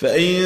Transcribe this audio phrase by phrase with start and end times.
[0.00, 0.40] فإن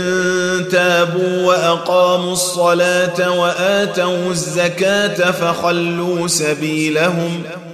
[0.71, 7.71] تابوا وأقاموا الصلاة وآتوا الزكاة فخلوا سبيلهم ۖ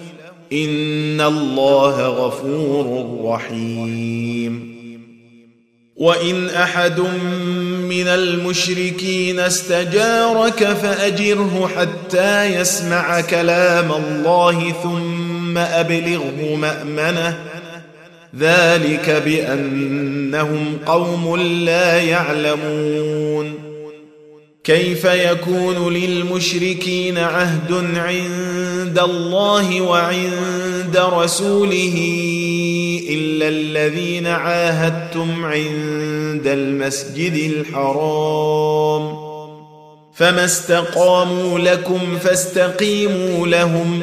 [0.52, 4.76] ان الله غفور رحيم
[5.96, 7.00] وان احد
[7.80, 17.38] من المشركين استجارك فاجره حتى يسمع كلام الله ثم ابلغه مامنه
[18.38, 23.54] ذلك بأنهم قوم لا يعلمون.
[24.64, 31.96] كيف يكون للمشركين عهد عند الله وعند رسوله
[33.10, 39.26] إلا الذين عاهدتم عند المسجد الحرام؟
[40.14, 44.02] فما استقاموا لكم فاستقيموا لهم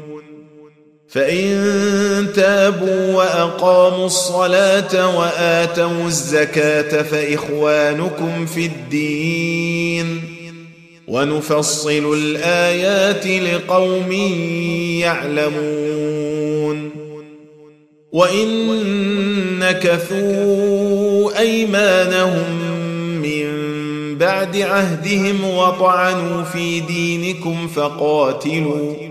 [1.11, 10.21] فان تابوا واقاموا الصلاه واتوا الزكاه فاخوانكم في الدين
[11.07, 14.11] ونفصل الايات لقوم
[15.01, 16.91] يعلمون
[18.11, 18.79] وان
[19.59, 22.61] نكثوا ايمانهم
[23.21, 23.47] من
[24.17, 29.10] بعد عهدهم وطعنوا في دينكم فقاتلوا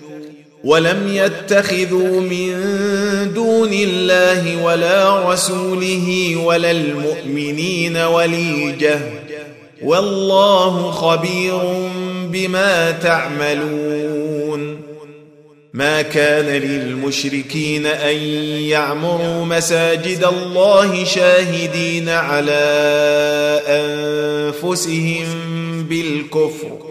[0.63, 2.53] ولم يتخذوا من
[3.33, 8.99] دون الله ولا رسوله ولا المؤمنين وليجة.
[9.81, 11.59] والله خبير
[12.31, 14.81] بما تعملون.
[15.73, 18.15] ما كان للمشركين أن
[18.57, 22.61] يعمروا مساجد الله شاهدين على
[23.67, 25.25] أنفسهم
[25.89, 26.90] بالكفر.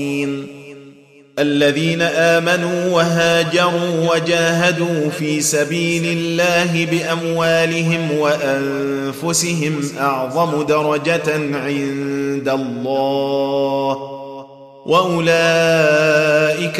[1.39, 13.97] الذين آمنوا وهاجروا وجاهدوا في سبيل الله بأموالهم وأنفسهم أعظم درجة عند الله
[14.85, 16.01] وأولئك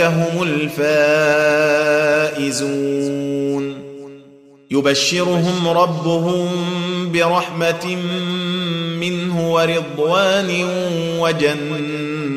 [0.01, 2.11] هم الفائزون.
[4.71, 6.49] يبشرهم ربهم
[7.11, 7.97] برحمة
[8.99, 10.65] منه ورضوان
[11.19, 12.31] وجنات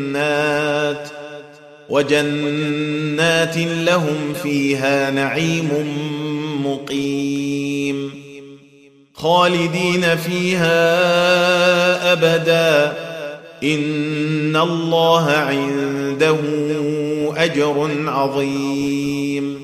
[1.89, 5.69] وجنات لهم فيها نعيم
[6.65, 8.11] مقيم.
[9.15, 10.83] خالدين فيها
[12.13, 12.93] أبدا.
[13.63, 16.37] إن الله عنده
[17.37, 19.64] أجر عظيم.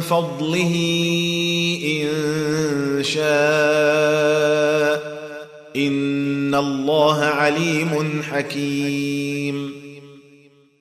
[0.00, 0.74] فضله
[1.84, 2.08] إن
[3.04, 3.24] شاء.
[5.76, 9.84] إن الله عليم حكيم.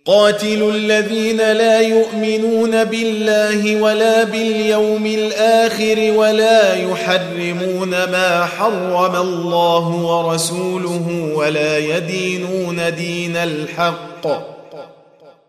[0.05, 11.77] قاتلوا الذين لا يؤمنون بالله ولا باليوم الآخر ولا يحرمون ما حرم الله ورسوله ولا
[11.77, 14.52] يدينون دين الحق.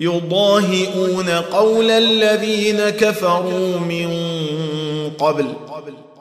[0.00, 4.10] يضاهئون قول الذين كفروا من
[5.18, 5.46] قبل.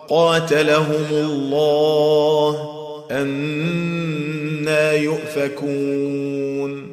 [0.10, 2.70] قاتلهم الله
[3.12, 6.90] أنا يؤفكون.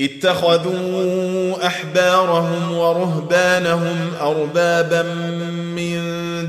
[0.00, 5.02] اتخذوا أحبارهم ورهبانهم أربابا
[5.76, 6.00] من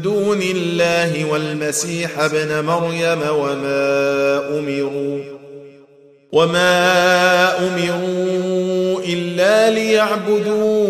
[0.01, 5.38] دون الله والمسيح ابن مريم وما أمروا.
[6.31, 10.87] وما أمروا إلا ليعبدوا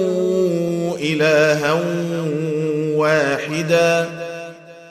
[0.98, 1.74] إلها
[2.96, 4.10] واحدا.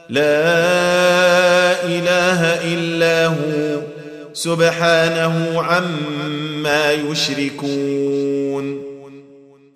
[0.09, 2.41] لا إله
[2.75, 3.81] إلا هو
[4.33, 8.88] سبحانه عما يشركون.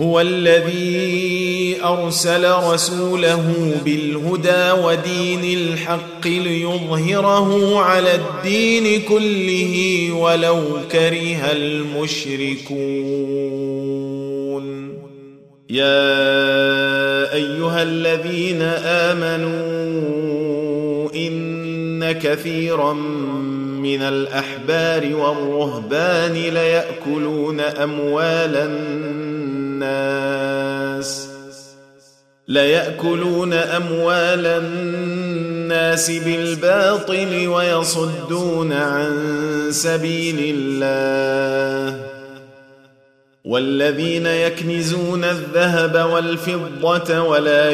[0.00, 10.62] هو الذي أرسل رسوله بالهدى ودين الحق ليظهره على الدين كله ولو
[10.92, 13.08] كره المشركون.
[15.70, 18.62] يا أيها الذين
[19.02, 20.28] آمنوا
[21.14, 22.96] إن كثيرا
[23.78, 28.56] من الأحبار والرهبان ليأكلون أموال
[29.76, 30.08] الناس
[32.48, 39.12] ليأكلون أموال الناس بالباطل ويصدون عن
[39.70, 42.08] سبيل الله
[43.44, 47.70] والذين يكنزون الذهب والفضة ولا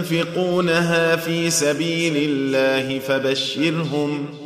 [0.00, 4.45] ينفقونها في سبيل الله فبشرهم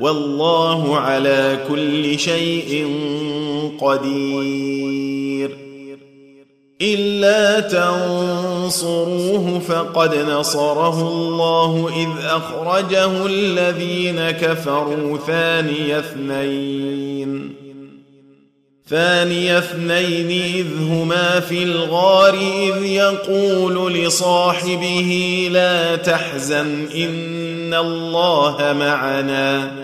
[0.00, 2.86] والله على كل شيء
[3.80, 5.64] قدير.
[6.82, 17.54] إلا تنصروه فقد نصره الله إذ أخرجه الذين كفروا ثاني اثنين.
[18.88, 29.83] ثاني اثنين إذ هما في الغار إذ يقول لصاحبه لا تحزن إن الله معنا.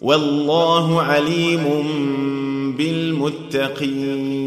[0.00, 1.64] والله عليم
[2.78, 4.38] بالمتقين.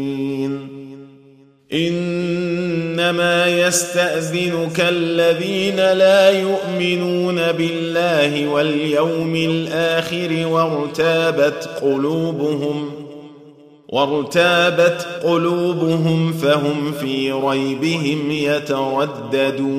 [1.72, 12.90] إنما يستأذنك الذين لا يؤمنون بالله واليوم الآخر وارتابت قلوبهم
[13.88, 19.72] وارتابت قلوبهم فهم في ريبهم يترددون.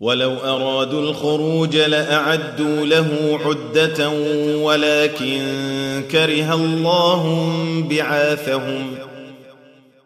[0.00, 4.08] ولو أرادوا الخروج لأعدوا له عدة
[4.62, 5.42] ولكن
[6.10, 7.52] كره الله
[7.90, 8.94] بعاثهم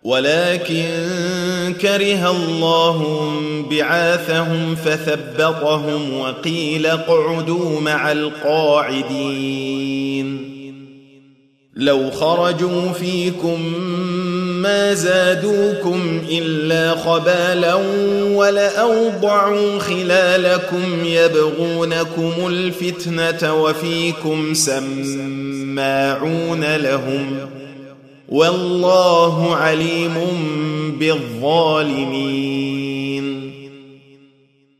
[0.02, 0.84] ولكن
[1.80, 3.30] كره الله
[3.70, 9.50] بعاثهم فثبطهم وقيل اقعدوا مع القاعدين
[11.74, 13.74] لو خرجوا فيكم
[14.60, 17.74] ما زادوكم إلا خبالا
[18.34, 25.96] ولأوضعوا خلالكم يبغونكم الفتنة وفيكم سماعون
[26.76, 27.38] لهم
[28.28, 30.14] والله عليم
[30.98, 32.60] بالظالمين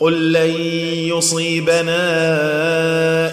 [0.00, 0.54] قل لن
[1.16, 1.96] يصيبنا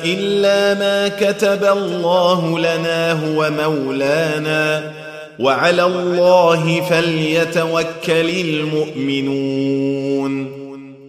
[0.04, 4.92] إلا ما كتب الله لنا هو مولانا
[5.40, 9.88] وعلى الله فليتوكل المؤمنون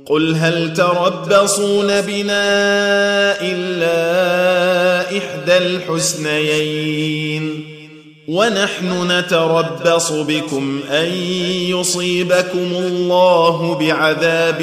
[0.06, 2.42] قل هل تربصون بنا
[3.40, 6.98] إلا إحدى الحسنيين
[8.28, 11.12] ونحن نتربص بكم أن
[11.68, 14.62] يصيبكم الله بعذاب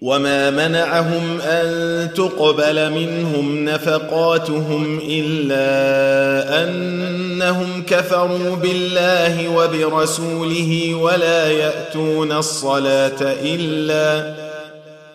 [0.00, 14.34] وما منعهم أن تقبل منهم نفقاتهم إلا أنهم كفروا بالله وبرسوله ولا يأتون الصلاة إلا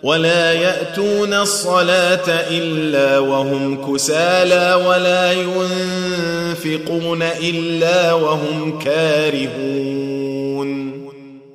[0.03, 10.90] ولا يأتون الصلاة إلا وهم كسالى ولا ينفقون إلا وهم كارهون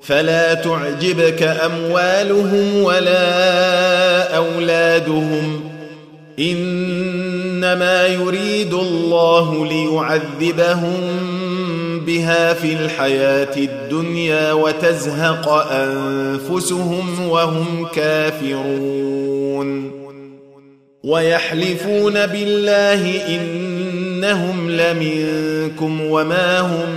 [0.07, 5.61] فلا تعجبك أموالهم ولا أولادهم.
[6.38, 11.01] إنما يريد الله ليعذبهم
[12.07, 19.90] بها في الحياة الدنيا وتزهق أنفسهم وهم كافرون.
[21.05, 26.88] ويحلفون بالله إنهم لمنكم وما هم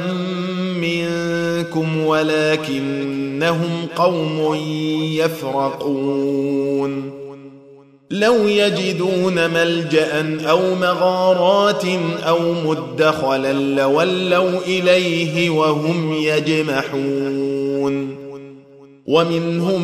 [0.82, 4.56] منكم ولكنهم قوم
[5.13, 7.12] يفرقون.
[8.12, 11.86] لو يجدون ملجأ أو مغارات
[12.28, 18.15] أو مدخلا لولوا إليه وهم يجمحون.
[19.08, 19.84] ومنهم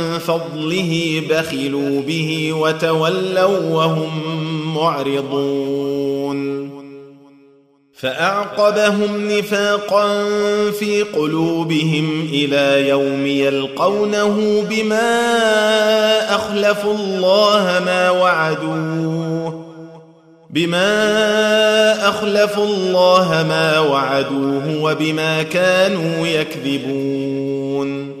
[0.27, 4.11] فضله بخلوا به وتولوا وهم
[4.75, 6.71] معرضون.
[8.01, 10.25] فأعقبهم نفاقا
[10.71, 19.65] في قلوبهم إلى يوم يلقونه بما أخلفوا الله ما وعدوه
[20.49, 28.20] بما أخلفوا الله ما وعدوه وبما كانوا يكذبون.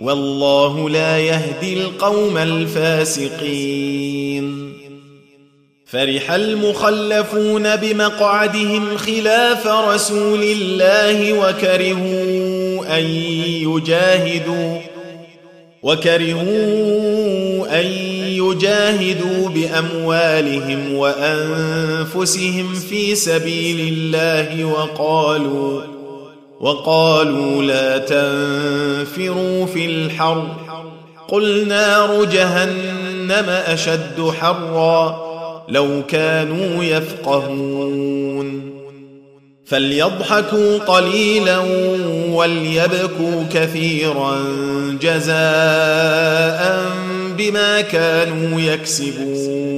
[0.00, 3.88] والله لا يهدي القوم الفاسقين.
[5.86, 13.04] فرح المخلفون بمقعدهم خلاف رسول الله وكرهوا أن
[13.66, 14.78] يجاهدوا
[15.82, 17.86] وكرهوا أن
[18.26, 25.97] يجاهدوا بأموالهم وأنفسهم في سبيل الله وقالوا
[26.60, 30.56] وقالوا لا تنفروا في الحر.
[31.28, 35.28] قل نار جهنم أشد حرا
[35.68, 38.70] لو كانوا يفقهون.
[39.66, 41.58] فليضحكوا قليلا
[42.30, 44.38] وليبكوا كثيرا
[45.00, 46.82] جزاء
[47.38, 49.77] بما كانوا يكسبون.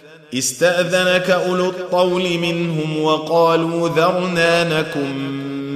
[0.33, 5.15] استأذنك أولو الطول منهم وقالوا ذرنا نكن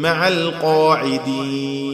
[0.02, 1.86] مع القاعدين.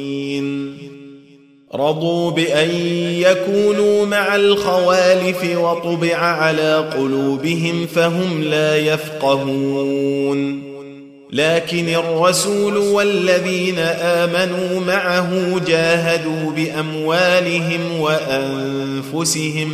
[1.75, 2.69] رضوا بأن
[3.05, 10.71] يكونوا مع الخوالف وطبع على قلوبهم فهم لا يفقهون.
[11.31, 19.73] لكن الرسول والذين آمنوا معه جاهدوا بأموالهم وأنفسهم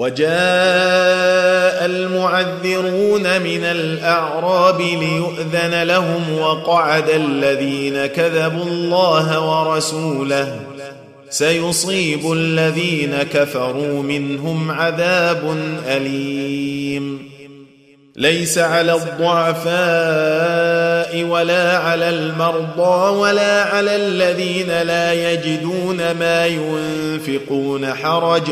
[0.00, 10.60] وجاء المعذرون من الأعراب ليؤذن لهم وقعد الذين كذبوا الله ورسوله.
[11.30, 17.30] سيصيب الذين كفروا منهم عذاب أليم.
[18.16, 19.70] ليس على الضعفاء
[21.22, 28.50] ولا على المرضى ولا على الذين لا يجدون ما ينفقون حرج.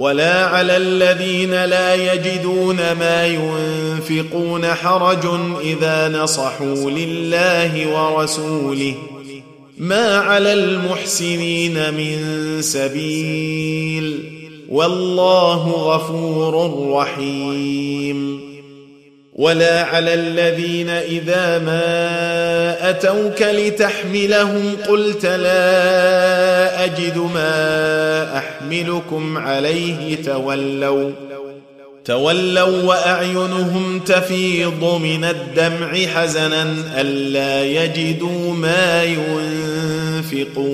[0.00, 5.26] ولا على الذين لا يجدون ما ينفقون حرج
[5.62, 8.94] إذا نصحوا لله ورسوله.
[9.78, 12.18] ما على المحسنين من
[12.62, 14.32] سبيل.
[14.68, 18.40] والله غفور رحيم.
[19.32, 31.10] ولا على الذين إذا ما أتوك لتحملهم قلت لا أجد ما احملكم عليه تولوا
[32.04, 40.70] تولوا وأعينهم تفيض من الدمع حزنا ألا يجدوا ما ينفقون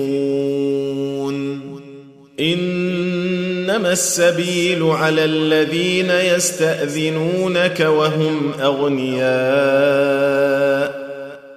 [2.39, 9.27] إنما السبيل على الذين يستأذنونك وهم أغنياء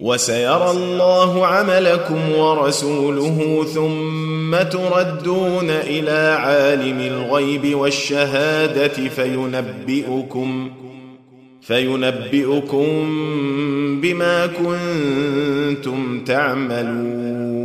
[0.00, 10.70] وسيرى الله عملكم ورسوله ثم تردون إلى عالم الغيب والشهادة فينبئكم
[11.60, 12.86] فينبئكم
[14.02, 17.56] بما كنتم تعملون.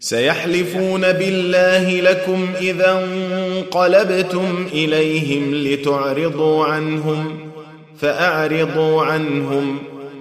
[0.00, 7.38] سيحلفون بالله لكم إذا انقلبتم إليهم لتعرضوا عنهم
[7.98, 9.78] فأعرضوا عنهم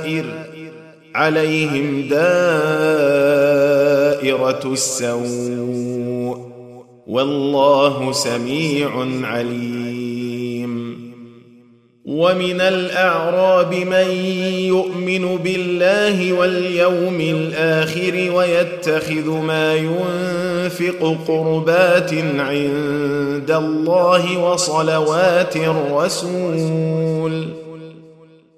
[0.00, 0.24] الدوائر
[1.14, 2.20] عليهم دائرة
[4.72, 6.50] السوء
[7.06, 8.90] والله سميع
[9.22, 11.00] عليم
[12.04, 14.10] ومن الأعراب من
[14.66, 27.59] يؤمن بالله واليوم الآخر ويتخذ ما ينفق قربات عند الله وصلوات الرسول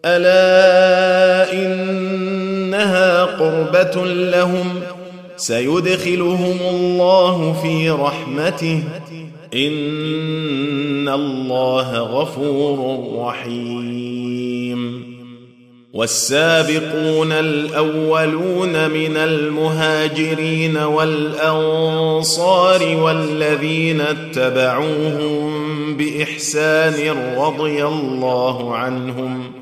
[0.05, 4.80] ألا إنها قربة لهم
[5.36, 8.82] سيدخلهم الله في رحمته.
[9.55, 15.12] إن الله غفور رحيم.
[15.92, 22.16] والسابقون الأولون من المهاجرين والأنصار
[22.96, 25.53] والذين اتبعوهم
[25.96, 29.61] بإحسان رضي الله عنهم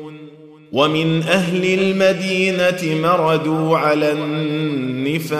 [0.71, 5.37] ومن أهل المدينة مردوا على النفاق.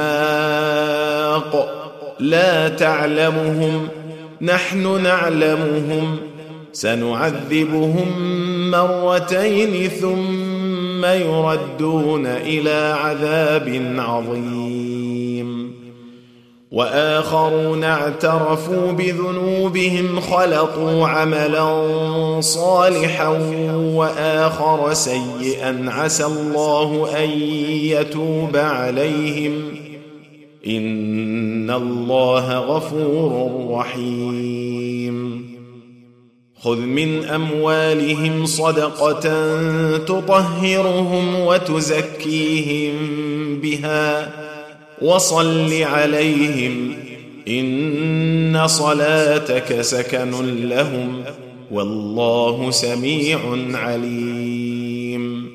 [2.19, 3.87] لا تعلمهم
[4.41, 6.17] نحن نعلمهم.
[6.73, 8.05] سنعذبهم
[8.71, 14.90] مرتين ثم يردون إلى عذاب عظيم.
[16.71, 21.87] وآخرون اعترفوا بذنوبهم خلطوا عملا
[22.41, 23.27] صالحا
[23.95, 25.85] وآخر سيئا.
[25.87, 27.29] عسى الله أن
[27.69, 29.53] يتوب عليهم.
[30.67, 35.51] إن الله غفور رحيم.
[36.61, 39.55] خذ من أموالهم صدقة
[39.97, 42.93] تطهرهم وتزكيهم
[43.61, 44.50] بها.
[45.01, 46.93] وصل عليهم
[47.47, 50.31] إن صلاتك سكن
[50.69, 51.23] لهم
[51.71, 53.39] والله سميع
[53.73, 55.51] عليم.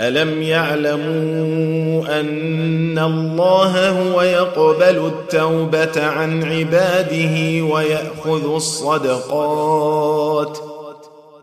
[0.00, 10.58] ألم يعلموا أن الله هو يقبل التوبة عن عباده ويأخذ الصدقات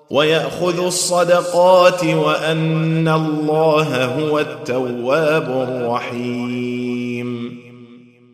[0.09, 6.88] ويأخذ الصدقات وأن الله هو التواب الرحيم.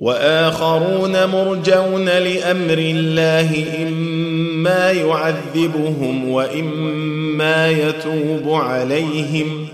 [0.00, 9.66] وآخرون مرجون لأمر الله إما يعذبهم وإما يتوب عليهم.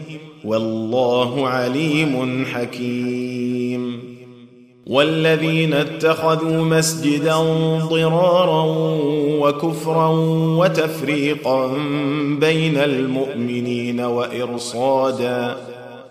[0.44, 4.16] والله عليم حكيم.
[4.86, 7.36] والذين اتخذوا مسجدا
[7.78, 8.64] ضرارا
[9.40, 10.08] وكفرا
[10.58, 11.72] وتفريقا
[12.40, 15.56] بين المؤمنين وإرصادا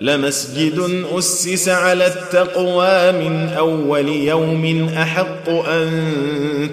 [0.00, 5.90] لمسجد أسس على التقوى من أول يوم أحق أن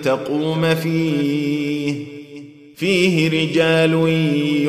[0.03, 1.95] تقوم فيه.
[2.75, 3.93] فيه رجال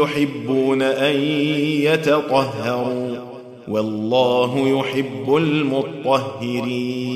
[0.01, 1.17] يحبون أن
[1.83, 3.17] يتطهروا
[3.69, 7.15] والله يحب المطهرين.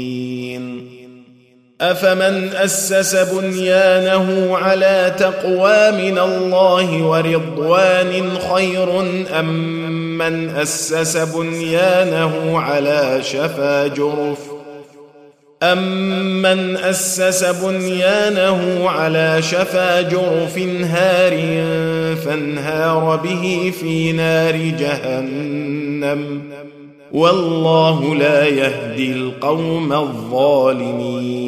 [1.80, 9.00] أفمن أسس بنيانه على تقوى من الله ورضوان خير
[9.40, 9.87] أم
[10.18, 14.38] من اسس بنيانه على شفا جرف
[15.62, 21.32] امن اسس بنيانه على شفا جرف هار
[22.16, 26.42] فانهار به في نار جهنم
[27.12, 31.47] والله لا يهدي القوم الظالمين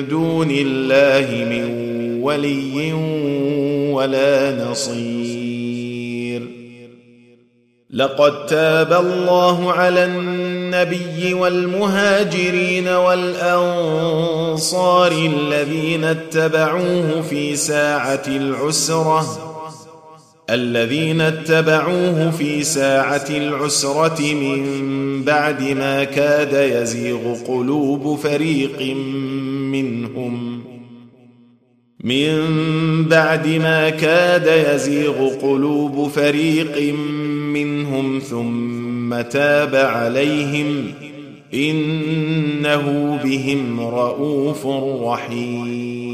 [0.00, 1.64] دون الله من
[2.22, 2.92] ولي
[3.92, 5.44] ولا نصير.
[7.90, 13.92] لقد تاب الله على النبي والمهاجرين والأنصار
[15.12, 19.54] الذين اتبعوه في ساعة العسرة
[20.50, 28.96] الذين اتبعوه في ساعة العسرة من بعد ما كاد يزيغ قلوب فريق
[29.82, 30.64] منهم.
[32.04, 32.38] من
[33.04, 36.94] بعد ما كاد يزيغ قلوب فريق
[37.52, 40.92] منهم ثم تاب عليهم
[41.54, 44.66] إنه بهم رءوف
[45.02, 46.13] رحيم.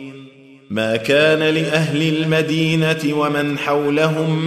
[0.71, 4.45] ما كان لأهل المدينة ومن حولهم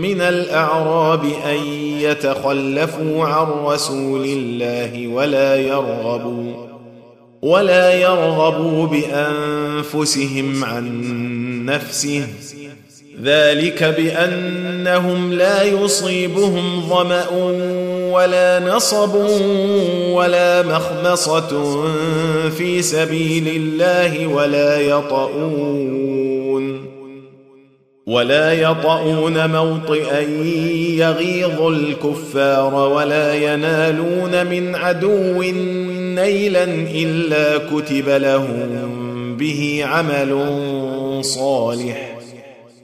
[0.00, 1.56] من الأعراب أن
[2.00, 6.66] يتخلفوا عن رسول الله ولا يرغبوا
[7.42, 12.26] ولا يرغبوا بأنفسهم عن نفسه.
[13.22, 17.26] ذلك بأنهم لا يصيبهم ظمأ
[18.18, 19.14] ولا نصب
[20.12, 21.82] ولا مخمصة
[22.50, 25.68] في سبيل الله ولا يطؤون
[28.06, 30.20] ولا يطؤون موطئا
[30.98, 35.42] يغيظ الكفار ولا ينالون من عدو
[36.14, 36.64] نيلا
[36.94, 40.30] إلا كتب لهم به عمل
[41.24, 42.18] صالح.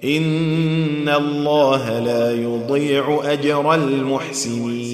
[0.05, 4.94] إن الله لا يضيع أجر المحسنين.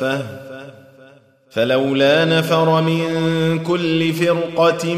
[0.00, 0.24] كافه
[1.50, 3.02] فلولا نفر من
[3.58, 4.94] كل فرقة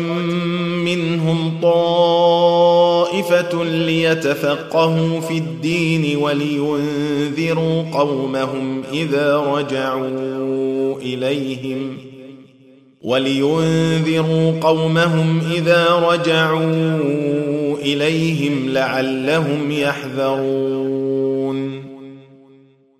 [0.85, 11.97] منهم طائفة ليتفقهوا في الدين ولينذروا قومهم إذا رجعوا إليهم
[13.03, 16.99] ولينذروا قومهم إذا رجعوا
[17.79, 21.01] إليهم لعلهم يحذرون.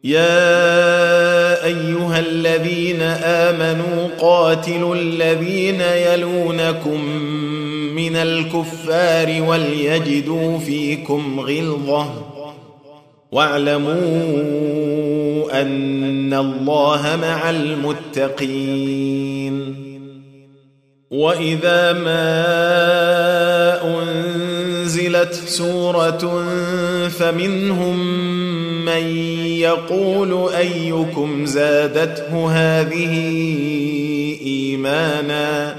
[0.05, 7.05] يا أيها الذين آمنوا قاتلوا الذين يلونكم
[7.95, 12.27] من الكفار وليجدوا فيكم غلظة.
[13.33, 13.93] واعلموا
[15.63, 19.11] أن الله مع المتقين.
[21.11, 22.41] وإذا ما
[23.85, 26.45] أنزلت سورة
[27.09, 28.21] فمنهم
[28.85, 29.17] من
[29.47, 33.13] يقول أيكم زادته هذه
[34.47, 35.77] إيمانا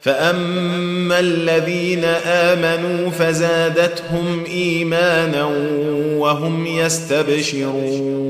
[0.00, 5.44] فأما الذين آمنوا فزادتهم إيمانا
[6.18, 8.22] وهم يستبشرون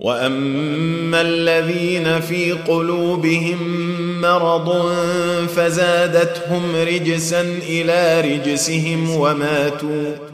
[0.00, 3.58] وأما الذين في قلوبهم
[4.20, 4.92] مرض
[5.56, 10.33] فزادتهم رجسا إلى رجسهم وماتوا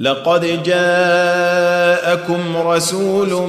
[0.00, 3.48] لقد جاءكم رسول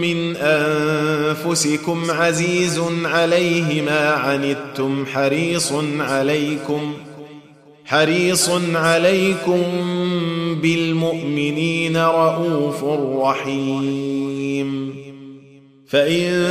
[0.00, 6.94] من أنفسكم عزيز عليه ما عنتم حريص عليكم
[7.84, 9.62] حريص عليكم
[10.62, 12.84] بالمؤمنين رءوف
[13.22, 14.94] رحيم.
[15.88, 16.44] فإن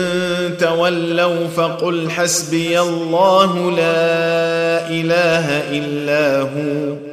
[0.60, 7.13] تولوا فقل حسبي الله لا إله إلا هو.